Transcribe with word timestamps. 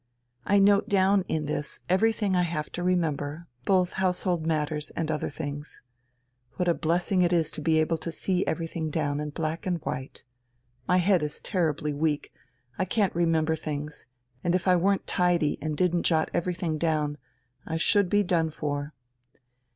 I 0.47 0.57
note 0.57 0.89
down 0.89 1.21
in 1.27 1.45
this 1.45 1.81
everything 1.87 2.35
I 2.35 2.41
have 2.41 2.71
to 2.71 2.81
remember, 2.81 3.45
both 3.65 3.93
household 4.01 4.47
matters 4.47 4.89
and 4.95 5.11
other 5.11 5.29
things. 5.29 5.79
What 6.55 6.67
a 6.67 6.73
blessing 6.73 7.21
it 7.21 7.31
is 7.31 7.51
to 7.51 7.61
be 7.61 7.79
able 7.79 7.99
to 7.99 8.11
see 8.11 8.43
everything 8.47 8.89
down 8.89 9.19
in 9.19 9.29
black 9.29 9.67
and 9.67 9.77
white! 9.83 10.23
My 10.87 10.97
head 10.97 11.21
is 11.21 11.39
terribly 11.39 11.93
weak, 11.93 12.33
it 12.79 12.89
can't 12.89 13.13
remember 13.13 13.55
things, 13.55 14.07
and 14.43 14.55
if 14.55 14.67
I 14.67 14.75
weren't 14.75 15.05
tidy 15.05 15.59
and 15.61 15.77
didn't 15.77 16.01
jot 16.01 16.31
everything 16.33 16.79
down, 16.79 17.19
I 17.67 17.77
should 17.77 18.09
be 18.09 18.23
done 18.23 18.49
for. 18.49 18.95